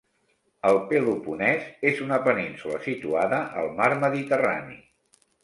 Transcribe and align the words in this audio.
El 0.69 0.77
Peloponès 0.93 1.67
és 1.89 2.01
una 2.05 2.17
península 2.29 2.81
situada 2.87 3.43
al 3.63 3.71
mar 3.83 3.91
Mediterrani. 4.07 4.81